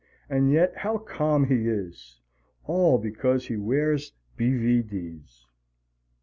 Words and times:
And 0.31 0.49
yet 0.51 0.75
how 0.77 0.97
calm 0.97 1.45
he 1.45 1.67
is! 1.67 2.17
All 2.63 2.97
because 2.97 3.45
he 3.45 3.55
wears 3.55 4.13
B. 4.35 4.57
V. 4.57 4.81
D.' 4.81 5.21